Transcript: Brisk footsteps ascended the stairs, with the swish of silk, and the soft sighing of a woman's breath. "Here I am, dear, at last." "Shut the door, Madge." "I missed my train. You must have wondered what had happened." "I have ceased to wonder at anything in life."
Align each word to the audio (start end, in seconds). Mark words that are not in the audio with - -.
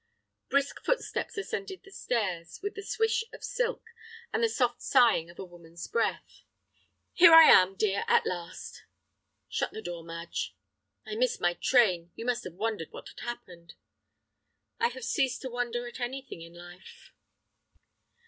Brisk 0.49 0.83
footsteps 0.83 1.37
ascended 1.37 1.83
the 1.83 1.91
stairs, 1.91 2.59
with 2.63 2.73
the 2.73 2.81
swish 2.81 3.23
of 3.31 3.43
silk, 3.43 3.83
and 4.33 4.41
the 4.43 4.49
soft 4.49 4.81
sighing 4.81 5.29
of 5.29 5.37
a 5.37 5.45
woman's 5.45 5.85
breath. 5.85 6.41
"Here 7.13 7.31
I 7.31 7.43
am, 7.43 7.75
dear, 7.75 8.03
at 8.07 8.25
last." 8.25 8.85
"Shut 9.47 9.73
the 9.73 9.81
door, 9.83 10.03
Madge." 10.03 10.55
"I 11.05 11.13
missed 11.13 11.39
my 11.39 11.53
train. 11.53 12.11
You 12.15 12.25
must 12.25 12.45
have 12.45 12.53
wondered 12.55 12.87
what 12.91 13.09
had 13.09 13.19
happened." 13.19 13.75
"I 14.79 14.87
have 14.87 15.03
ceased 15.05 15.43
to 15.43 15.51
wonder 15.51 15.85
at 15.87 15.99
anything 15.99 16.41
in 16.41 16.55
life." 16.55 17.13